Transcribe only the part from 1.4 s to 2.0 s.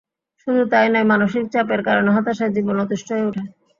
চাপের